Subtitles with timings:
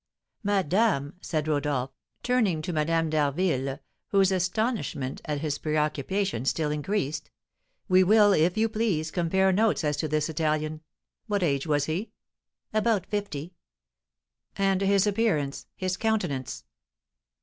[0.41, 1.91] "Madame," said Rodolph,
[2.23, 3.77] turning to Madame d'Harville,
[4.07, 7.29] whose astonishment at his preoccupation still increased,
[7.87, 10.81] "we will, if you please, compare notes as to this Italian.
[11.27, 12.09] What age was he?"
[12.73, 13.53] "About fifty."
[14.57, 16.63] "And his appearance, his countenance?"